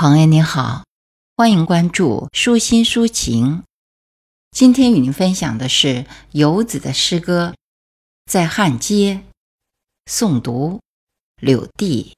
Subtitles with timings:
[0.00, 0.84] 朋友您好，
[1.36, 3.64] 欢迎关注舒心抒情。
[4.52, 7.52] 今天与您分享的是游子的诗歌
[8.30, 9.22] 《在汉街》，
[10.08, 10.78] 诵读
[11.40, 12.14] 柳地。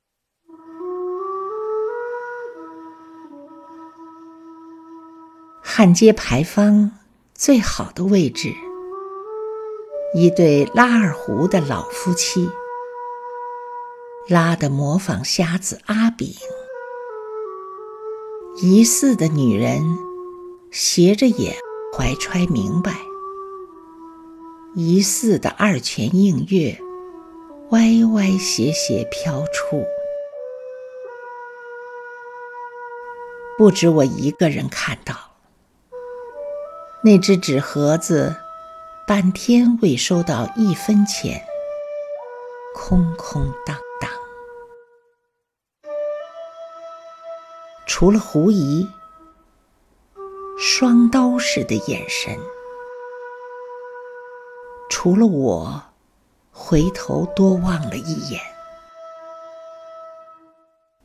[5.63, 6.93] 汉街牌坊
[7.35, 8.53] 最好的位置，
[10.15, 12.47] 一对拉二胡的老夫妻，
[14.29, 16.35] 拉的模仿瞎子阿炳。
[18.63, 19.83] 疑似的女人
[20.71, 21.57] 斜着眼，
[21.97, 22.93] 怀揣明白；
[24.75, 26.79] 疑似的二泉映月，
[27.71, 27.81] 歪
[28.13, 29.83] 歪斜斜飘出。
[33.57, 35.15] 不止我一个人看到，
[37.03, 38.37] 那只纸盒子
[39.07, 41.43] 半天未收到一分钱，
[42.75, 43.75] 空空荡。
[47.93, 48.87] 除了狐疑，
[50.57, 52.39] 双刀似的眼神；
[54.89, 55.83] 除了我，
[56.53, 58.41] 回头多望了一眼。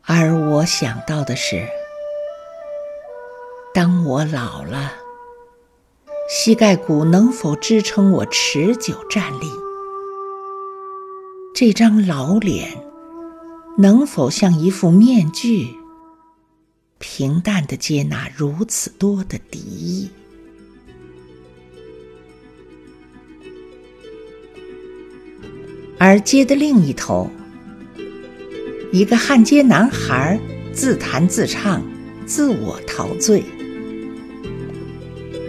[0.03, 1.67] 而我想到的是，
[3.73, 4.91] 当我老了，
[6.29, 9.49] 膝盖骨能否支撑我持久站立？
[11.55, 12.77] 这张老脸
[13.79, 15.79] 能否像一副面具？
[17.07, 20.09] 平淡的接纳如此多的敌意，
[25.99, 27.29] 而街的另一头，
[28.91, 30.37] 一个汉街男孩
[30.73, 31.81] 自弹自唱，
[32.25, 33.43] 自我陶醉。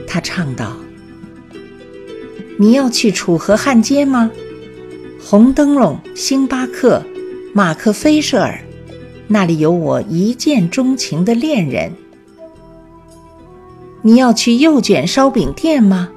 [0.06, 0.76] 他唱道
[2.60, 4.30] ：“你要去楚河汉街吗？
[5.18, 7.02] 红灯笼，星巴克，
[7.54, 8.62] 马克菲舍尔。”
[9.28, 11.92] 那里有我一见钟情的恋人。
[14.02, 16.10] 你要去右卷烧饼店吗？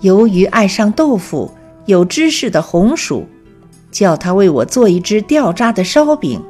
[0.00, 1.50] 由于爱上豆腐，
[1.86, 3.26] 有知识的红薯，
[3.90, 6.42] 叫他为我做一只掉渣的烧饼。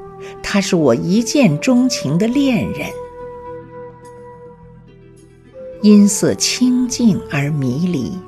[0.42, 2.88] 他是我一见钟情的恋人。
[5.82, 8.18] 音色清静而迷离，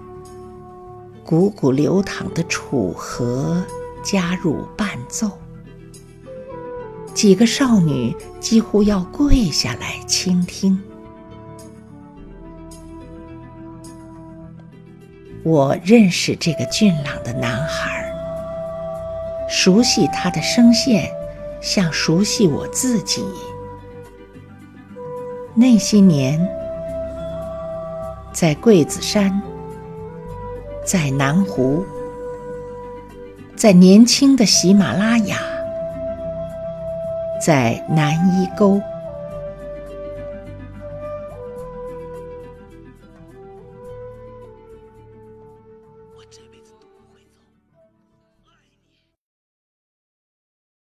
[1.26, 3.64] 汩汩流淌的楚河
[4.04, 5.28] 加入伴奏。
[7.14, 10.80] 几个少女几乎要跪下来倾听。
[15.42, 18.04] 我认识这个俊朗的男孩，
[19.48, 21.10] 熟悉他的声线，
[21.60, 23.24] 像熟悉我自己。
[25.54, 26.38] 那些年，
[28.32, 29.42] 在桂子山，
[30.84, 31.84] 在南湖，
[33.56, 35.38] 在年轻的喜马拉雅。
[37.48, 38.78] 在南一沟，